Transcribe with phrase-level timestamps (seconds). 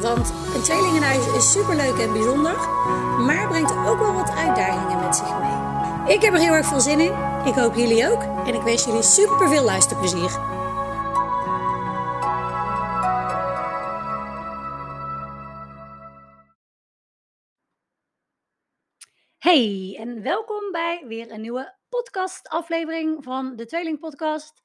[0.00, 2.56] Want een tweelingenhuis is superleuk en bijzonder,
[3.26, 6.14] maar brengt ook wel wat uitdagingen met zich mee.
[6.14, 7.12] Ik heb er heel erg veel zin in.
[7.44, 8.22] Ik hoop jullie ook.
[8.46, 10.30] En ik wens jullie super veel luisterplezier.
[19.38, 24.62] Hey, en welkom bij weer een nieuwe podcast-aflevering van de Tweeling Podcast.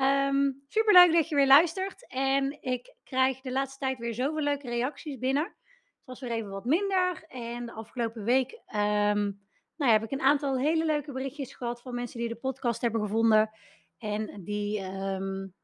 [0.00, 2.08] Um, Super leuk dat je weer luistert.
[2.08, 5.44] En ik krijg de laatste tijd weer zoveel leuke reacties binnen.
[5.44, 7.24] Het was weer even wat minder.
[7.28, 11.82] En de afgelopen week um, nou ja, heb ik een aantal hele leuke berichtjes gehad
[11.82, 13.50] van mensen die de podcast hebben gevonden.
[13.98, 15.54] En die um,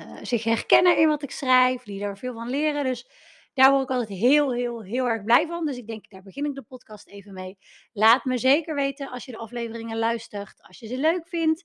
[0.00, 2.84] uh, zich herkennen in wat ik schrijf, die daar veel van leren.
[2.84, 3.10] Dus
[3.54, 5.66] daar word ik altijd heel, heel, heel erg blij van.
[5.66, 7.58] Dus ik denk, daar begin ik de podcast even mee.
[7.92, 11.64] Laat me zeker weten als je de afleveringen luistert, als je ze leuk vindt.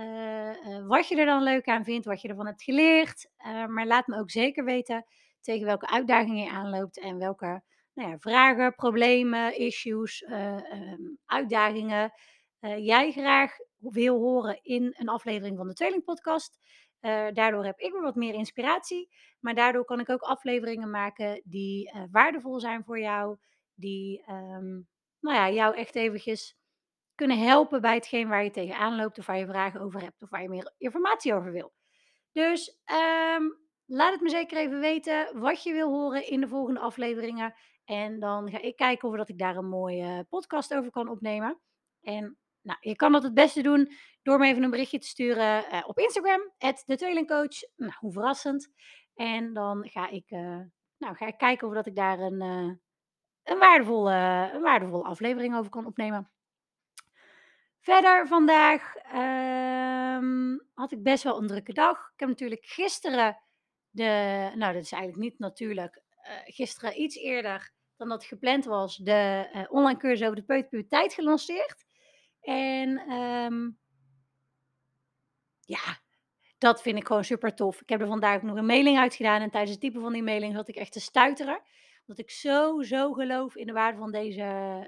[0.00, 3.30] Uh, wat je er dan leuk aan vindt, wat je ervan hebt geleerd.
[3.46, 5.06] Uh, maar laat me ook zeker weten
[5.40, 7.62] tegen welke uitdagingen je aanloopt en welke
[7.94, 12.12] nou ja, vragen, problemen, issues, um, uitdagingen
[12.60, 16.58] jij graag wil horen in een aflevering van de Tweeling Podcast.
[17.32, 19.08] daardoor heb ik weer wat meer inspiratie,
[19.40, 23.36] maar daardoor kan ik ook afleveringen maken die waardevol zijn voor jou,
[23.74, 24.88] die um,
[25.20, 26.59] nou ja, jou echt eventjes
[27.20, 30.30] kunnen helpen bij hetgeen waar je tegenaan loopt of waar je vragen over hebt of
[30.30, 31.72] waar je meer informatie over wil.
[32.32, 32.80] Dus
[33.36, 37.54] um, laat het me zeker even weten wat je wil horen in de volgende afleveringen.
[37.84, 41.60] En dan ga ik kijken of dat ik daar een mooie podcast over kan opnemen.
[42.00, 43.92] En nou, je kan dat het beste doen
[44.22, 46.52] door me even een berichtje te sturen uh, op Instagram,
[46.86, 47.56] de tweelingcoach.
[47.76, 48.72] Nou, hoe verrassend.
[49.14, 50.60] En dan ga ik, uh,
[50.98, 52.74] nou, ga ik kijken of dat ik daar een, uh,
[53.42, 56.30] een, waardevolle, een waardevolle aflevering over kan opnemen.
[57.80, 62.10] Verder vandaag um, had ik best wel een drukke dag.
[62.14, 63.42] Ik heb natuurlijk gisteren
[63.90, 68.96] de, nou dat is eigenlijk niet natuurlijk, uh, gisteren iets eerder dan dat gepland was,
[68.96, 71.84] de uh, online cursus over de peuterpuberteit gelanceerd.
[72.40, 73.78] En um,
[75.60, 75.98] ja,
[76.58, 77.80] dat vind ik gewoon super tof.
[77.80, 80.54] Ik heb er vandaag nog een mailing uitgedaan en tijdens het typen van die mailing
[80.54, 81.62] had ik echt te stuiteren.
[82.00, 84.42] Omdat ik zo, zo geloof in de waarde van deze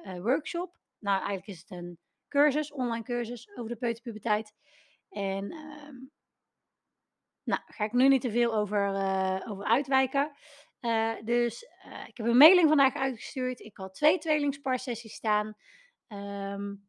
[0.04, 0.74] uh, workshop.
[0.98, 1.98] Nou, eigenlijk is het een
[2.32, 4.54] cursus, online cursus over de peuterpuberteit.
[5.08, 6.10] En um,
[7.44, 10.32] nou, ga ik nu niet te veel over, uh, over uitwijken.
[10.80, 13.60] Uh, dus uh, ik heb een mailing vandaag uitgestuurd.
[13.60, 15.54] Ik had twee tweelingsparsessies staan.
[16.08, 16.88] Um,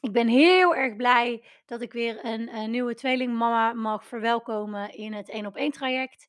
[0.00, 5.12] ik ben heel erg blij dat ik weer een, een nieuwe tweelingmama mag verwelkomen in
[5.12, 6.28] het 1 op 1 traject.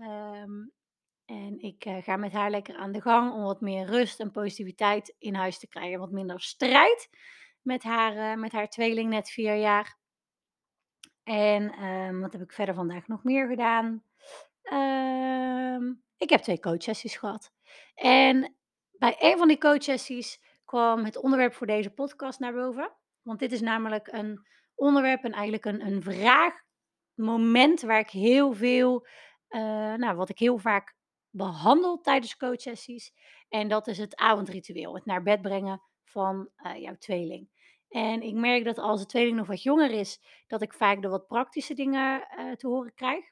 [0.00, 0.72] Um,
[1.24, 5.14] en ik ga met haar lekker aan de gang om wat meer rust en positiviteit
[5.18, 5.98] in huis te krijgen.
[5.98, 7.08] Wat minder strijd
[7.62, 9.96] met haar, uh, met haar tweeling, net vier jaar.
[11.22, 14.02] En um, wat heb ik verder vandaag nog meer gedaan?
[14.72, 17.52] Um, ik heb twee coachsessies gehad.
[17.94, 18.56] En
[18.92, 22.92] bij een van die coachsessies kwam het onderwerp voor deze podcast naar boven.
[23.22, 29.06] Want dit is namelijk een onderwerp en eigenlijk een, een vraagmoment waar ik heel veel,
[29.48, 30.96] uh, nou, wat ik heel vaak
[31.30, 33.12] behandel tijdens coachsessies.
[33.48, 37.48] En dat is het avondritueel, het naar bed brengen van uh, jouw tweeling.
[37.88, 41.08] En ik merk dat als de tweeling nog wat jonger is, dat ik vaak de
[41.08, 43.24] wat praktische dingen uh, te horen krijg.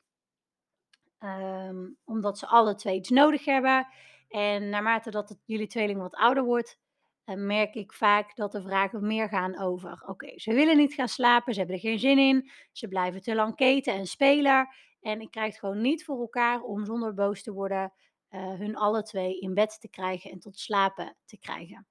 [1.19, 3.87] Um, omdat ze alle twee iets nodig hebben.
[4.29, 6.79] En naarmate dat jullie tweeling wat ouder wordt,
[7.25, 11.09] uh, merk ik vaak dat de vragen meer gaan over: oké, ze willen niet gaan
[11.09, 14.69] slapen, ze hebben er geen zin in, ze blijven te lang keten en spelen.
[15.01, 17.93] En ik krijg het gewoon niet voor elkaar om zonder boos te worden
[18.37, 21.87] hun alle twee in bed te krijgen en tot slapen te krijgen.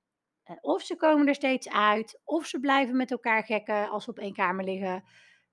[0.49, 4.09] Uh, of ze komen er steeds uit, of ze blijven met elkaar gekken als ze
[4.09, 5.03] op één kamer liggen.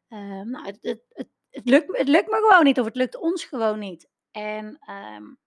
[0.09, 3.45] Uh, nou, het, het, het, lukt, het lukt me gewoon niet, of het lukt ons
[3.45, 4.09] gewoon niet.
[4.31, 5.39] En um,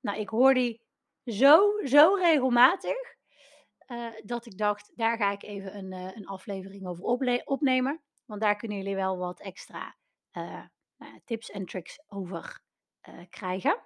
[0.00, 0.82] nou, ik hoor die
[1.24, 3.16] zo, zo regelmatig,
[3.86, 7.04] uh, dat ik dacht, daar ga ik even een, uh, een aflevering over
[7.44, 8.02] opnemen.
[8.24, 9.96] Want daar kunnen jullie wel wat extra
[11.24, 12.60] tips en tricks over
[13.30, 13.80] krijgen.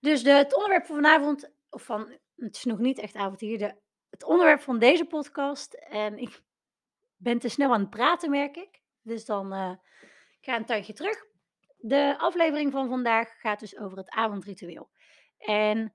[0.00, 3.74] Dus de, het onderwerp van vanavond, of van het is nog niet echt de,
[4.10, 5.74] het onderwerp van deze podcast.
[5.74, 6.42] En ik
[7.16, 8.80] ben te snel aan het praten, merk ik.
[9.02, 9.72] Dus dan uh,
[10.40, 11.24] ik ga een tuintje terug.
[11.76, 14.90] De aflevering van vandaag gaat dus over het avondritueel.
[15.38, 15.94] En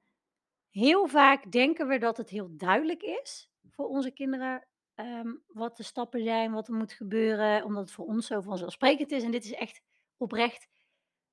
[0.69, 5.83] heel vaak denken we dat het heel duidelijk is voor onze kinderen, ehm, wat de
[5.83, 9.23] stappen zijn, wat er moet gebeuren, omdat het voor ons zo vanzelfsprekend is.
[9.23, 9.81] En dit is echt
[10.17, 10.67] oprecht,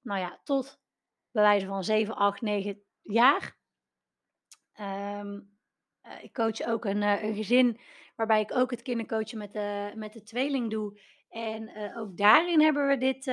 [0.01, 0.81] nou ja, tot
[1.31, 3.61] bij wijze van 7, 8, 9 jaar.
[4.75, 5.41] Ehm,
[6.01, 7.81] eh, ik coach ook een, eh, een gezin
[8.17, 11.01] waarbij ik ook het kindercoachen met de, met de tweeling doe.
[11.29, 13.27] En eh, ook daarin hebben we dit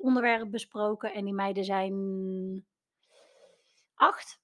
[0.00, 1.12] onderwerp besproken.
[1.12, 2.66] En die meiden zijn
[3.94, 4.40] acht.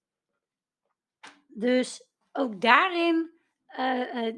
[1.47, 3.31] Dus ook daarin,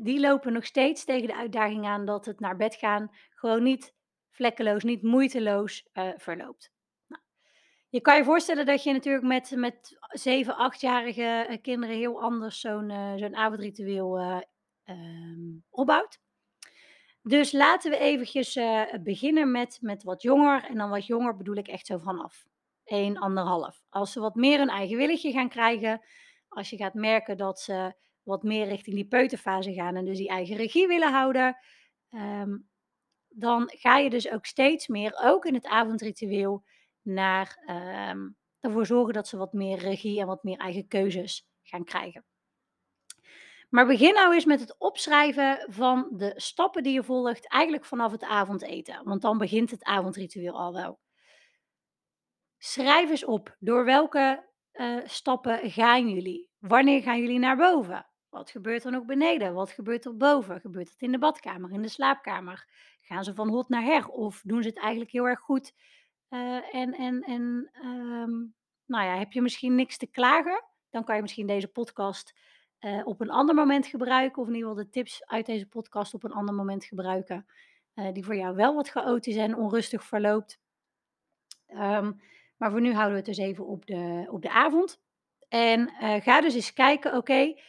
[0.03, 3.95] die lopen nog steeds tegen de uitdaging aan dat het naar bed gaan gewoon niet
[4.31, 6.76] vlekkeloos, niet moeiteloos verloopt.
[7.89, 12.61] Je kan je voorstellen dat je natuurlijk met, met 7, 8-jarige eh, kinderen heel anders
[12.61, 14.41] zo'n eh, zo'n avondritueel eh,
[14.85, 16.21] ehm, opbouwt.
[17.23, 18.59] Dus laten we eventjes
[19.03, 20.65] beginnen met, met wat jonger.
[20.65, 22.47] En dan wat jonger bedoel ik echt zo vanaf
[22.85, 23.83] 1, anderhalf.
[23.89, 26.01] Als ze wat meer een eigen willetje gaan krijgen,
[26.49, 30.29] als je gaat merken dat ze wat meer richting die peuterfase gaan en dus die
[30.29, 31.57] eigen regie willen houden,
[32.11, 32.57] ehm,
[33.29, 36.65] dan ga je dus ook steeds meer, ook in het avondritueel,
[37.07, 38.29] naar ehm,
[38.61, 42.25] ervoor zorgen dat ze wat meer regie en wat meer eigen keuzes gaan krijgen.
[43.69, 48.13] Maar begin nou eens met het opschrijven van de stappen die je volgt, eigenlijk vanaf
[48.13, 49.05] het avondeten.
[49.05, 51.01] Want dan begint het avondritueel al wel.
[52.59, 56.51] Schrijf eens op, door welke eh, stappen gaan jullie?
[56.59, 58.07] Wanneer gaan jullie naar boven?
[58.29, 59.55] Wat gebeurt er nog beneden?
[59.55, 60.61] Wat gebeurt er boven?
[60.61, 62.69] Gebeurt het in de badkamer, in de slaapkamer?
[63.01, 64.07] Gaan ze van hot naar her?
[64.07, 65.73] Of doen ze het eigenlijk heel erg goed?
[66.29, 68.31] Eh, en en, en ehm,
[68.87, 70.65] nou ja, heb je misschien niks te klagen?
[70.91, 72.35] Dan kan je misschien deze podcast
[72.79, 74.43] eh, op een ander moment gebruiken.
[74.43, 77.47] Of in ieder geval de tips uit deze podcast op een ander moment gebruiken.
[77.95, 80.61] eh, die voor jou wel wat chaotisch en onrustig verloopt.
[81.67, 82.13] Ehm,
[82.57, 85.01] maar voor nu houden we het dus even op de, op de avond.
[85.49, 85.89] En
[86.23, 87.61] ga dus eens kijken, oké,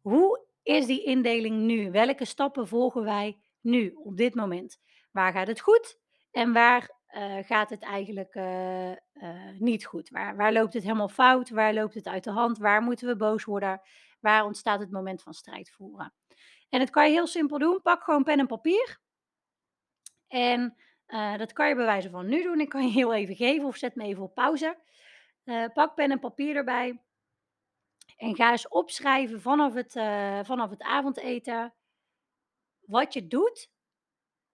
[0.00, 1.90] hoe is die indeling nu?
[1.90, 4.80] Welke stappen volgen wij nu, op dit moment?
[5.10, 5.98] Waar gaat het goed
[6.30, 8.98] en waar eh, gaat het eigenlijk eh, eh,
[9.58, 10.08] niet goed?
[10.08, 11.50] Waar, waar loopt het helemaal fout?
[11.50, 12.58] Waar loopt het uit de hand?
[12.58, 13.80] Waar moeten we boos worden?
[14.20, 16.14] Waar ontstaat het moment van strijd voeren?
[16.68, 17.82] En dat kan je heel simpel doen.
[17.82, 18.98] Pak gewoon pen en papier.
[20.28, 20.76] En
[21.36, 22.60] dat kan je bij wijze van nu doen.
[22.60, 24.78] Ik kan je heel even geven of zet me even op pauze.
[25.72, 27.02] Pak pen en papier erbij.
[28.16, 29.92] En ga eens opschrijven vanaf het,
[30.46, 31.74] vanaf het avondeten.
[32.80, 33.70] Wat je doet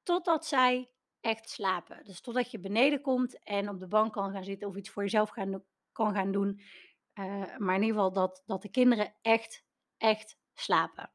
[0.03, 0.93] totdat zij
[1.23, 2.05] echt slapen.
[2.05, 5.03] Dus totdat je beneden komt en op de bank kan gaan zitten of iets voor
[5.03, 5.31] jezelf
[5.93, 6.61] kan gaan doen.
[7.13, 7.25] Eh,
[7.59, 9.65] maar in ieder geval dat, dat de kinderen echt,
[9.97, 11.13] echt slapen.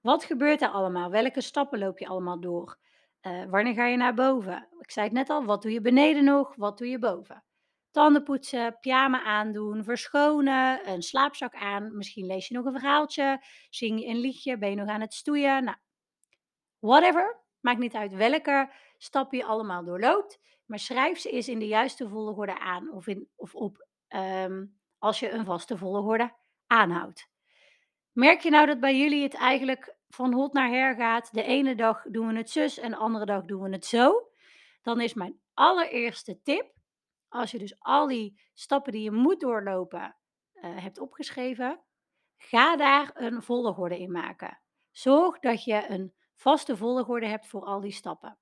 [0.00, 1.10] Wat gebeurt er allemaal?
[1.10, 2.78] Welke stappen loop je allemaal door?
[3.20, 4.68] Eh, wanneer ga je naar boven?
[4.78, 6.54] Ik zei het net al, wat doe je beneden nog?
[6.56, 7.44] Wat doe je boven?
[7.90, 11.96] Tanden poetsen, pyjama aandoen, verschonen, een slaapzak aan.
[11.96, 15.14] Misschien lees je nog een verhaaltje, zing je een liedje, ben je nog aan het
[15.14, 15.64] stoeien.
[15.64, 15.76] Nou,
[16.78, 17.40] whatever.
[17.60, 20.40] Maakt niet uit welke stap je allemaal doorloopt.
[20.66, 24.64] Maar schrijf ze eens in de juiste volgorde aan of, in, of op ehm,
[24.98, 26.34] als je een vaste volgorde
[26.66, 27.28] aanhoudt.
[28.12, 31.32] Merk je nou dat bij jullie het eigenlijk van hot naar her gaat?
[31.32, 34.30] De ene dag doen we het zus en de andere dag doen we het zo.
[34.82, 36.72] Dan is mijn allereerste tip,
[37.28, 40.16] als je dus al die stappen die je moet doorlopen
[40.52, 41.80] eh, hebt opgeschreven,
[42.36, 44.60] ga daar een volgorde in maken.
[44.90, 48.36] Zorg dat je een vaste volgorde hebt voor al die stappen.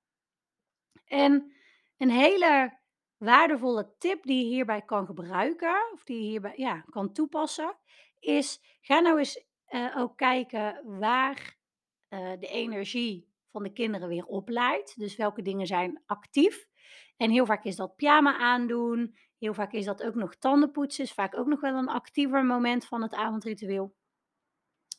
[1.05, 1.53] En
[1.97, 2.79] een hele
[3.17, 7.77] waardevolle tip die je hierbij kan gebruiken, of die je hierbij ja, kan toepassen,
[8.19, 11.57] is ga nou eens eh, ook kijken waar
[12.07, 14.99] eh, de energie van de kinderen weer opleidt.
[14.99, 16.67] Dus welke dingen zijn actief.
[17.17, 19.15] En heel vaak is dat pyjama aandoen.
[19.37, 21.03] Heel vaak is dat ook nog tandenpoetsen.
[21.03, 23.95] Is vaak ook nog wel een actiever moment van het avondritueel.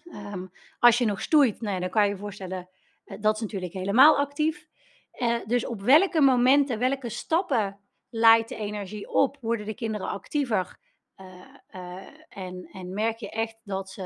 [0.04, 0.46] Ehm,
[0.78, 2.68] als je nog stoeit, nou dan kan je je voorstellen,
[3.04, 4.66] eh, dat is natuurlijk helemaal actief.
[5.12, 9.38] Eh, dus op welke momenten, welke stappen leidt de energie op?
[9.40, 10.78] Worden de kinderen actiever?
[11.14, 14.02] Eh, eh, en, en merk je echt dat ze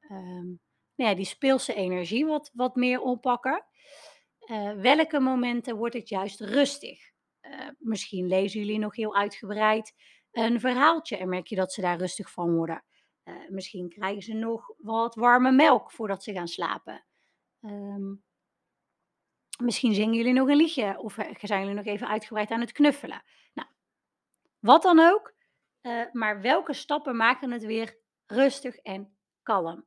[0.00, 0.46] ehm,
[0.94, 3.64] nou ja, die speelse energie wat, wat meer oppakken?
[4.76, 7.10] Welke momenten wordt het juist rustig?
[7.78, 9.94] Misschien lezen jullie nog heel uitgebreid
[10.30, 12.84] een verhaaltje en merk je dat ze daar rustig van worden.
[13.48, 17.04] Misschien krijgen ze nog wat warme melk voordat ze gaan slapen.
[17.60, 18.12] Ehm,
[19.62, 22.72] misschien zingen jullie nog een liedje of eh, zijn jullie nog even uitgebreid aan het
[22.72, 23.22] knuffelen.
[23.52, 23.68] Nou,
[24.58, 25.34] wat dan ook.
[25.80, 29.86] eh, maar welke stappen maken het weer rustig en kalm?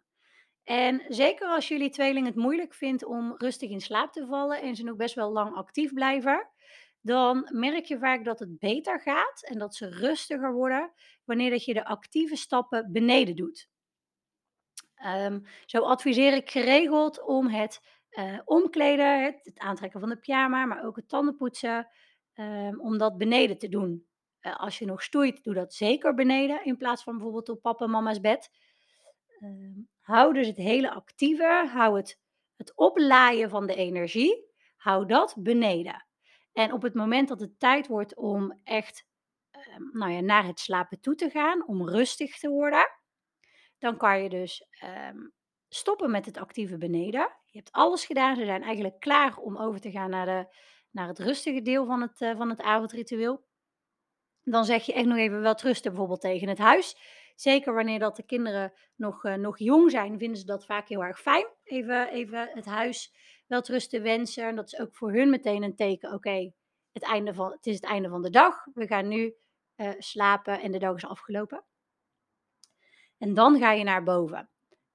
[0.63, 4.75] En zeker als jullie tweeling het moeilijk vindt om rustig in slaap te vallen en
[4.75, 6.49] ze nog best wel lang actief blijven,
[7.01, 10.91] dan merk je vaak dat het beter gaat en dat ze rustiger worden
[11.25, 13.69] wanneer dat je de actieve stappen beneden doet.
[14.95, 20.65] Ehm, zo adviseer ik geregeld om het uh, omkleden, het, het, aantrekken van de pyjama,
[20.65, 21.87] maar ook het tandenpoetsen,
[22.33, 24.07] um, om dat beneden te doen.
[24.41, 27.85] Uh, als je nog stoeit, doe dat zeker beneden in plaats van bijvoorbeeld op papa
[27.85, 28.49] en mama's bed.
[29.39, 32.19] Um, hou dus het hele actieve, hou het,
[32.55, 36.05] het oplaaien van de energie, hou dat beneden.
[36.53, 39.09] En op het moment dat het tijd wordt om echt
[39.91, 42.87] nou ja, naar het slapen toe te gaan, om rustig te worden,
[43.77, 44.67] dan kan je dus
[45.73, 47.29] stoppen met het actieve beneden.
[47.45, 48.35] Je hebt alles gedaan.
[48.35, 50.55] Ze zijn eigenlijk klaar om over te gaan naar, de,
[50.91, 53.43] naar het rustige deel van het, uh, van het avondritueel.
[54.43, 56.97] Dan zeg je echt nog even wat rusten, bijvoorbeeld tegen het huis.
[57.35, 61.03] Zeker wanneer dat de kinderen nog, uh, nog jong zijn, vinden ze dat vaak heel
[61.03, 61.45] erg fijn.
[61.63, 63.13] Even, even het huis
[63.47, 64.47] wel rusten wensen.
[64.47, 66.13] En dat is ook voor hun meteen een teken.
[66.13, 66.51] Oké,
[66.91, 68.65] het, het is het einde van de dag.
[68.73, 69.35] We gaan nu
[69.75, 71.63] uh, slapen en de dag is afgelopen.
[73.17, 74.49] En dan ga je naar boven.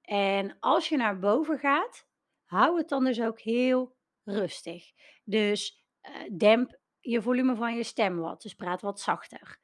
[0.06, 2.06] En als je naar boven gaat,
[2.44, 4.92] hou het dan dus ook heel rustig.
[5.24, 8.42] Dus uh, demp je volume van je stem wat.
[8.42, 9.58] Dus praat wat zachter.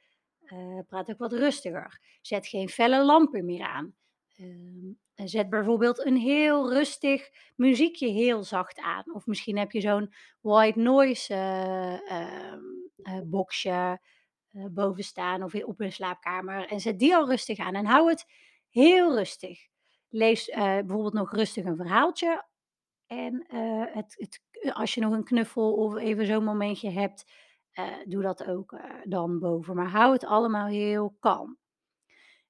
[0.44, 2.00] Uh, praat ook wat rustiger.
[2.20, 3.94] Zet geen felle lampen meer aan.
[4.36, 9.14] Uh, zet bijvoorbeeld een heel rustig muziekje heel zacht aan.
[9.14, 11.34] Of misschien heb je zo'n white noise
[13.04, 14.00] uh, boxje
[14.50, 16.66] boven staan of op een slaapkamer.
[16.66, 17.74] En zet die al rustig aan.
[17.74, 18.26] En hou het
[18.68, 19.70] heel rustig.
[20.14, 22.44] Lees uh, bijvoorbeeld nog rustig een verhaaltje.
[23.06, 24.40] En uh, het, het,
[24.74, 27.32] als je nog een knuffel of even zo'n momentje hebt,
[27.74, 29.76] uh, doe dat ook dan boven.
[29.76, 31.58] Maar hou het allemaal heel kalm.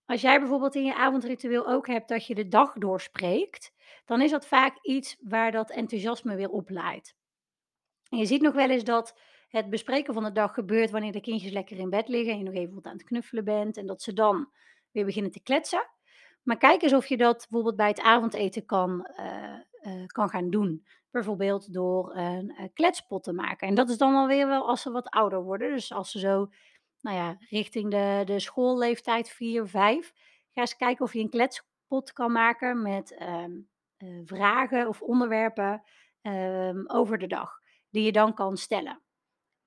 [0.05, 3.73] Als jij bijvoorbeeld in je avondritueel ook hebt dat je de dag doorspreekt,
[4.05, 7.15] dan is dat vaak iets waar dat enthousiasme weer op leidt.
[8.09, 11.21] En je ziet nog wel eens dat het bespreken van de dag gebeurt wanneer de
[11.21, 14.03] kindjes lekker in bed liggen en je nog even aan het knuffelen bent en dat
[14.03, 14.53] ze dan
[14.91, 15.91] weer beginnen te kletsen.
[16.43, 20.51] Maar kijk eens of je dat bijvoorbeeld bij het avondeten kan, uh, uh, kan gaan
[20.51, 20.87] doen.
[21.11, 23.69] Bijvoorbeeld door een uh, kletspot te maken.
[23.69, 25.71] En dat is dan alweer wel als ze wat ouder worden.
[25.71, 26.51] Dus als ze zo,
[27.01, 30.13] nou ja, richting de, de schoolleeftijd 4, 5.
[30.53, 33.69] Ga eens kijken of je een kletspot kan maken met um,
[34.25, 35.83] vragen of onderwerpen
[36.23, 37.61] um, over de dag.
[37.91, 39.03] Die je dan kan stellen.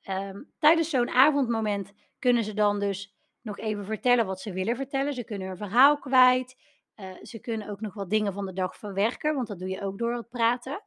[0.09, 3.14] Um, tijdens zo'n avondmoment kunnen ze dan dus
[3.45, 5.13] nog even vertellen wat ze willen vertellen.
[5.13, 6.55] Ze kunnen een verhaal kwijt.
[6.95, 9.81] Uh, ze kunnen ook nog wat dingen van de dag verwerken, want dat doe je
[9.81, 10.83] ook door het praten.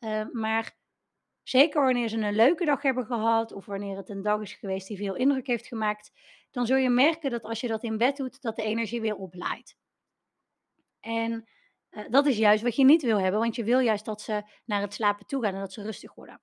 [0.00, 0.76] Uh, maar
[1.42, 4.88] zeker wanneer ze een leuke dag hebben gehad of wanneer het een dag is geweest
[4.88, 6.12] die veel indruk heeft gemaakt,
[6.50, 9.16] dan zul je merken dat als je dat in bed doet, dat de energie weer
[9.16, 9.76] oplaait.
[11.00, 11.48] En
[11.90, 14.42] uh, dat is juist wat je niet wil hebben, want je wil juist dat ze
[14.64, 16.40] naar het slapen toe gaan en dat ze rustig worden.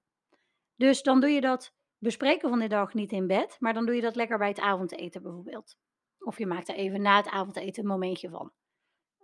[0.76, 3.96] Dus dan doe je dat bespreken van de dag niet in bed, maar dan doe
[3.96, 5.78] je dat lekker bij het avondeten bijvoorbeeld.
[6.20, 8.52] Of je maakt er even na het avondeten een momentje van.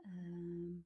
[0.03, 0.83] Uh,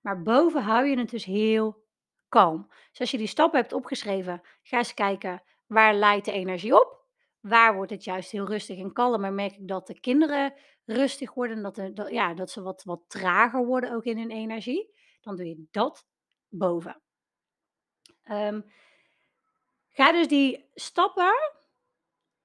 [0.00, 1.84] maar boven hou je het dus heel
[2.28, 2.66] kalm.
[2.90, 7.02] Dus als je die stappen hebt opgeschreven, ga eens kijken waar leidt de energie op.
[7.40, 9.20] Waar wordt het juist heel rustig en kalm?
[9.20, 12.82] Maar merk ik dat de kinderen rustig worden, dat, de, dat, ja, dat ze wat,
[12.82, 14.94] wat trager worden ook in hun energie.
[15.20, 16.06] Dan doe je dat
[16.48, 17.02] boven.
[18.30, 18.64] Um,
[19.96, 21.32] Ga dus die stappen,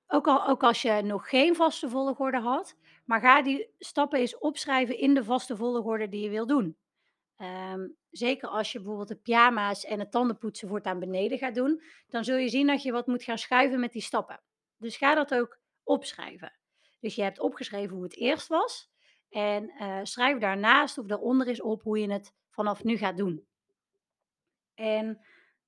[0.08, 2.76] ook, al, ook als je nog geen vaste volgorde had,
[3.06, 6.78] maar ga die stappen eens opschrijven in de vaste volgorde die je wil doen.
[7.38, 12.24] Um, zeker als je bijvoorbeeld de pyjama's en het tandenpoetsen voortaan beneden gaat doen, dan
[12.24, 14.42] zul je zien dat je wat moet gaan schuiven met die stappen.
[14.78, 16.54] Dus ga dat ook opschrijven.
[17.00, 18.92] Dus je hebt opgeschreven hoe het eerst was
[19.30, 23.48] en uh, schrijf daarnaast of daaronder is op hoe je het vanaf nu gaat doen.
[24.74, 25.20] En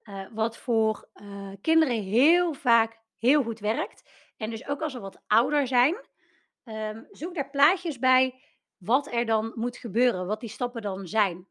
[0.04, 4.10] uh, wat voor uh, kinderen heel vaak heel goed werkt.
[4.38, 5.96] En dus ook als ze wat ouder zijn,
[6.64, 8.42] um, zoek daar plaatjes bij
[8.78, 11.48] wat er dan moet gebeuren, wat die stappen dan zijn.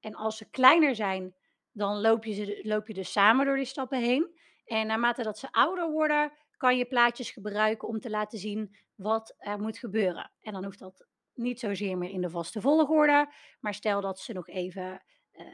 [0.00, 1.34] En als ze kleiner zijn,
[1.72, 4.40] dan loop je, ze, loop je dus samen door die stappen heen.
[4.64, 9.34] En naarmate dat ze ouder worden, kan je plaatjes gebruiken om te laten zien wat
[9.38, 10.32] er moet gebeuren.
[10.40, 13.32] En dan hoeft dat niet zozeer meer in de vaste volgorde.
[13.60, 15.02] Maar stel dat ze nog even
[15.32, 15.44] uh,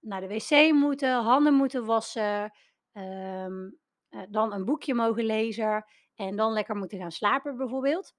[0.00, 2.52] naar de wc moeten, handen moeten wassen,
[2.92, 3.78] um,
[4.10, 8.14] uh, dan een boekje mogen lezen en dan lekker moeten gaan slapen bijvoorbeeld.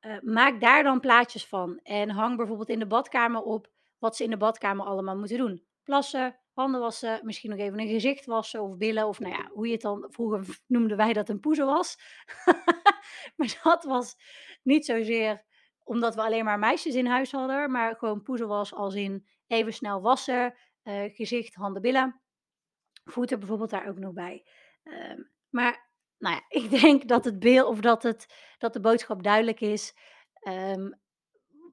[0.00, 4.24] Uh, maak daar dan plaatjes van en hang bijvoorbeeld in de badkamer op wat ze
[4.24, 5.64] in de badkamer allemaal moeten doen.
[5.82, 9.66] Plassen, handen wassen, misschien nog even een gezicht wassen of billen of nou ja, hoe
[9.66, 11.98] je het dan, vroeger noemden wij dat een poezen was.
[13.36, 14.16] maar dat was
[14.62, 15.44] niet zozeer
[15.84, 19.72] omdat we alleen maar meisjes in huis hadden, maar gewoon poezen was als in even
[19.72, 20.54] snel wassen,
[20.84, 22.20] uh, gezicht, handen, billen.
[23.04, 24.46] Voeten bijvoorbeeld daar ook nog bij.
[24.82, 25.88] Ehm, maar
[26.18, 29.94] nou ja, ik denk dat het beeld of dat, het, dat de boodschap duidelijk is.
[30.32, 30.90] Ehm,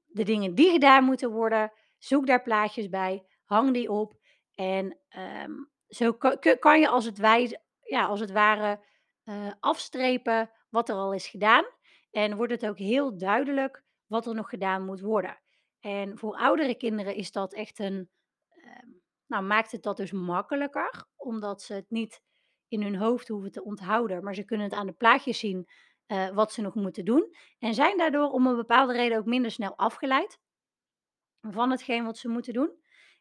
[0.06, 4.14] de dingen die gedaan moeten worden, zoek daar plaatjes bij, hang die op.
[4.56, 5.52] En ehm,
[5.88, 6.14] zo
[6.60, 8.86] kan, je als het, wij, ja, als het ware
[9.26, 11.66] uh, afstrepen wat er al is gedaan.
[12.12, 15.40] En wordt het ook heel duidelijk wat er nog gedaan moet worden.
[15.88, 18.10] En voor oudere kinderen is dat echt een.
[18.50, 18.88] Ehm,
[19.28, 22.22] nou, maakt het dat dus makkelijker, omdat ze het niet
[22.68, 25.68] in hun hoofd hoeven te onthouden, maar ze kunnen het aan de plaatjes zien
[26.08, 27.36] uh, wat ze nog moeten doen.
[27.60, 30.40] En zijn daardoor om een bepaalde reden ook minder snel afgeleid
[31.42, 32.72] van hetgeen wat ze moeten doen.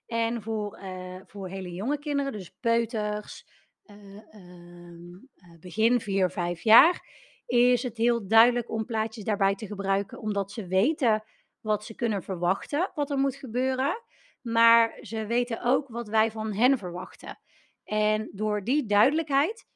[0.07, 3.47] En voor, uh, voor hele jonge kinderen, dus peuters,
[3.85, 7.09] uh, begin 4, 5 jaar,
[7.47, 11.25] is het heel duidelijk om plaatjes daarbij te gebruiken, omdat ze weten
[11.67, 14.03] wat ze kunnen verwachten, wat er moet gebeuren.
[14.41, 17.39] Maar ze weten ook wat wij van hen verwachten.
[17.85, 19.67] En door die duidelijkheid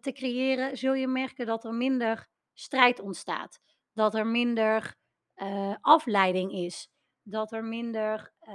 [0.00, 3.60] te creëren, zul je merken dat er minder strijd ontstaat.
[3.92, 4.94] Dat er minder
[5.36, 6.90] uh, afleiding is.
[7.22, 8.54] Dat er minder, uh,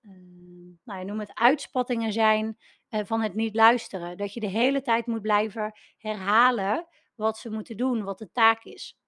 [0.00, 2.58] uh, nou, noem het uitspattingen zijn
[2.88, 4.16] eh, van het niet luisteren.
[4.16, 8.64] Dat je de hele tijd moet blijven herhalen wat ze moeten doen, wat de taak
[8.64, 8.98] is.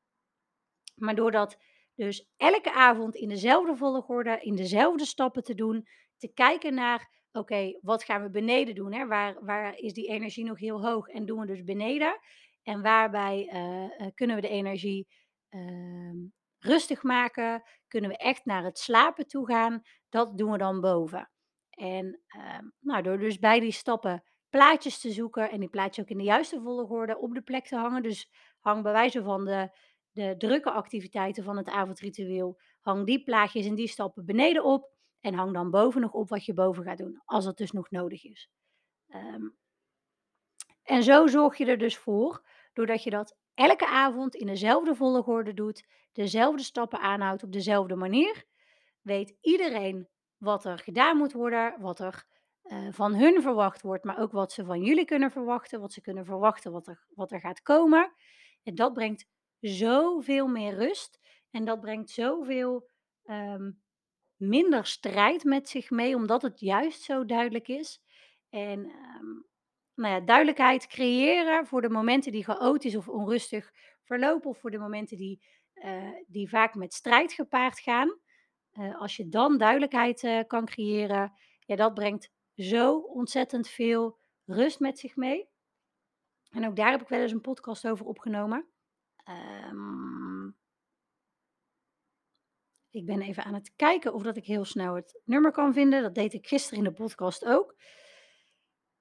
[0.94, 1.58] Maar doordat
[1.94, 7.78] dus elke avond in dezelfde volgorde, in dezelfde stappen te doen, te kijken naar, oké,
[7.80, 8.92] wat gaan we beneden doen?
[8.92, 9.06] Hè?
[9.06, 12.18] Waar, waar is die energie nog heel hoog en doen we dus beneden?
[12.62, 15.06] En waarbij uh, kunnen we de energie
[15.50, 17.62] uh, rustig maken?
[17.88, 19.82] Kunnen we echt naar het slapen toe gaan?
[20.08, 21.30] Dat doen we dan boven.
[21.70, 26.10] En ehm, nou, door dus bij die stappen plaatjes te zoeken en die plaatjes ook
[26.10, 28.02] in de juiste volgorde op de plek te hangen.
[28.02, 28.30] Dus
[28.60, 29.70] hang bij wijze van de,
[30.12, 34.90] de drukke activiteiten van het avondritueel, hang die plaatjes en die stappen beneden op.
[35.20, 37.90] En hang dan boven nog op wat je boven gaat doen, als dat dus nog
[37.90, 38.50] nodig is.
[39.08, 39.56] Um,
[40.82, 45.54] en zo zorg je er dus voor, doordat je dat elke avond in dezelfde volgorde
[45.54, 48.44] doet, dezelfde stappen aanhoudt op dezelfde manier,
[49.00, 52.24] weet iedereen wat er gedaan moet worden, wat er
[52.62, 56.00] uh, van hun verwacht wordt, maar ook wat ze van jullie kunnen verwachten, wat ze
[56.00, 58.12] kunnen verwachten wat er, wat er gaat komen.
[58.62, 59.26] En dat brengt
[59.62, 61.20] zoveel meer rust
[61.50, 62.88] en dat brengt zoveel
[63.24, 63.82] um,
[64.36, 68.02] minder strijd met zich mee, omdat het juist zo duidelijk is.
[68.48, 69.46] En um,
[69.94, 73.72] nou ja, duidelijkheid creëren voor de momenten die chaotisch of onrustig
[74.02, 75.42] verlopen, of voor de momenten die,
[75.74, 78.18] uh, die vaak met strijd gepaard gaan.
[78.72, 84.80] Uh, als je dan duidelijkheid uh, kan creëren, ja, dat brengt zo ontzettend veel rust
[84.80, 85.48] met zich mee.
[86.50, 88.71] En ook daar heb ik wel eens een podcast over opgenomen.
[89.28, 90.56] Um,
[92.90, 96.02] ik ben even aan het kijken of dat ik heel snel het nummer kan vinden.
[96.02, 97.74] Dat deed ik gisteren in de podcast ook.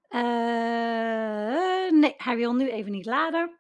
[0.10, 3.60] Uh, nee, hij wil nu even niet laden.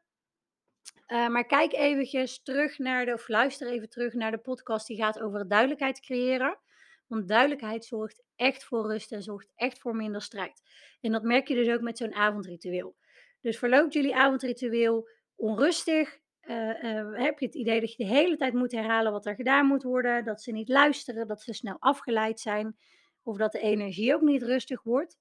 [1.07, 4.97] Uh, maar kijk eventjes terug naar de, of luister even terug naar de podcast die
[4.97, 6.59] gaat over duidelijkheid creëren.
[7.07, 10.61] Want duidelijkheid zorgt echt voor rust en zorgt echt voor minder strijd.
[11.01, 12.95] En dat merk je dus ook met zo'n avondritueel.
[13.41, 16.19] Dus verloopt jullie avondritueel onrustig?
[16.51, 19.65] Uh, heb je het idee dat je de hele tijd moet herhalen wat er gedaan
[19.65, 20.25] moet worden?
[20.25, 22.77] Dat ze niet luisteren, dat ze snel afgeleid zijn?
[23.23, 25.19] Of dat de energie ook niet rustig wordt?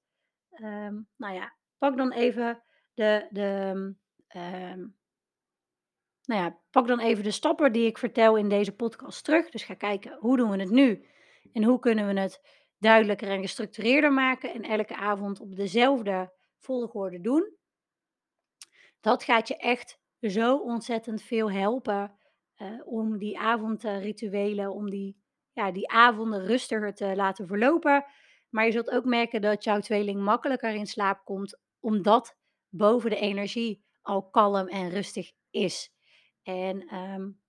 [0.51, 2.63] Um, nou ja, pak dan even
[2.93, 3.71] de, de
[4.35, 4.97] um,
[6.25, 9.49] nou ja, pak dan even de stappen die ik vertel in deze podcast terug.
[9.49, 11.05] Dus ga kijken hoe doen we het nu
[11.53, 12.41] en hoe kunnen we het
[12.77, 17.55] duidelijker en gestructureerder maken en elke avond op dezelfde volgorde doen.
[18.99, 22.15] Dat gaat je echt zo ontzettend veel helpen
[22.57, 25.17] uh, om die avondrituelen, om die,
[25.51, 28.05] ja, die avonden rustiger te laten verlopen.
[28.49, 32.37] Maar je zult ook merken dat jouw tweeling makkelijker in slaap komt, omdat
[32.69, 35.93] boven de energie al kalm en rustig is.
[36.43, 37.39] En um,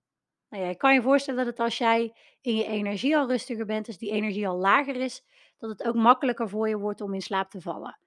[0.49, 3.85] nou ja, ik kan je voorstellen dat als jij in je energie al rustiger bent,
[3.85, 5.25] dus die energie al lager is,
[5.57, 7.99] dat het ook makkelijker voor je wordt om in slaap te vallen.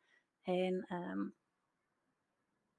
[0.43, 1.35] En um,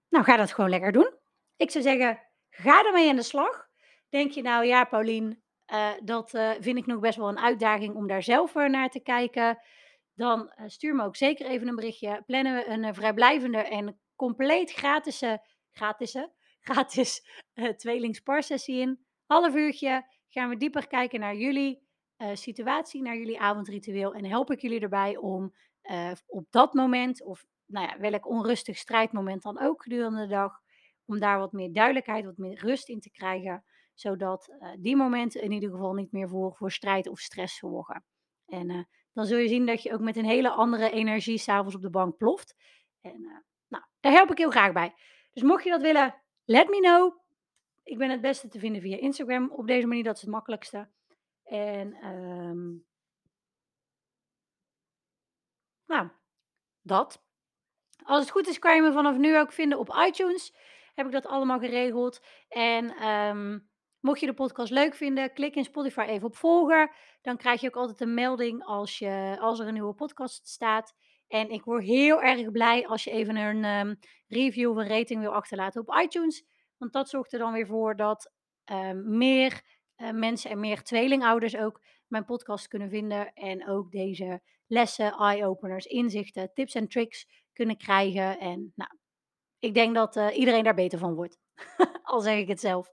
[0.09, 1.13] nou, ga dat gewoon lekker doen.
[1.57, 3.67] Ik zou zeggen, ga ermee aan de slag.
[4.09, 5.43] Denk je nou, ja, Paulien,
[5.73, 8.99] uh, dat uh, vind ik nog best wel een uitdaging om daar zelf naar te
[8.99, 9.59] kijken
[10.17, 12.23] dan stuur me ook zeker even een berichtje.
[12.25, 15.23] Plannen we een vrijblijvende en compleet gratis,
[15.71, 16.17] gratis,
[16.59, 17.27] gratis
[17.75, 19.05] tweelingsparsessie in.
[19.25, 21.85] Half uurtje gaan we dieper kijken naar jullie
[22.33, 24.13] situatie, naar jullie avondritueel.
[24.13, 25.53] En help ik jullie erbij om
[26.27, 30.61] op dat moment, of nou ja, welk onrustig strijdmoment dan ook gedurende de dag,
[31.07, 33.63] om daar wat meer duidelijkheid, wat meer rust in te krijgen.
[33.93, 38.05] Zodat die momenten in ieder geval niet meer voor, voor strijd of stress zorgen.
[38.45, 41.81] En dan zul je zien dat je ook met een hele andere energie s'avonds op
[41.81, 42.55] de bank ploft.
[43.01, 44.93] En uh, nou, daar help ik heel graag bij.
[45.33, 47.19] Dus mocht je dat willen, let me know.
[47.83, 49.51] Ik ben het beste te vinden via Instagram.
[49.51, 50.89] Op deze manier, dat is het makkelijkste.
[51.43, 52.85] En um,
[55.85, 56.09] nou,
[56.81, 57.25] dat.
[58.03, 60.53] Als het goed is, kan je me vanaf nu ook vinden op iTunes.
[60.97, 62.25] Heb ik dat allemaal geregeld.
[62.47, 66.91] En um, mocht je de podcast leuk vinden, klik in Spotify even op volgen.
[67.21, 70.93] Dan krijg je ook altijd een melding als, je, als er een nieuwe podcast staat.
[71.27, 75.21] En ik word heel erg blij als je even een um, review of een rating
[75.21, 76.45] wil achterlaten op iTunes.
[76.77, 78.31] Want dat zorgt er dan weer voor dat
[78.71, 79.61] um, meer
[79.97, 83.33] uh, mensen en meer tweelingouders ook mijn podcast kunnen vinden.
[83.33, 88.39] En ook deze lessen, eye-openers, inzichten, tips en tricks kunnen krijgen.
[88.39, 88.91] En nou,
[89.59, 91.39] ik denk dat uh, iedereen daar beter van wordt.
[92.03, 92.91] Al zeg ik het zelf.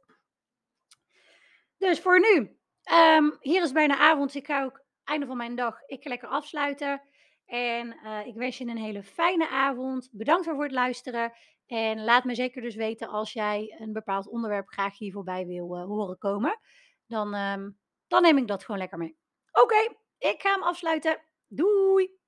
[1.76, 2.58] Dus voor nu.
[2.92, 4.34] Um, hier is bijna avond.
[4.34, 5.80] Ik ga ook einde van mijn dag.
[5.86, 7.02] Ik ga lekker afsluiten.
[7.44, 10.08] En uh, ik wens je een hele fijne avond.
[10.12, 11.32] Bedankt voor het luisteren.
[11.66, 15.76] En laat me zeker dus weten als jij een bepaald onderwerp graag hier voorbij wil
[15.76, 16.60] uh, horen komen.
[17.06, 19.16] Dan, um, dan neem ik dat gewoon lekker mee.
[19.52, 21.20] Oké, ik ga hem afsluiten.
[21.46, 22.23] Doei!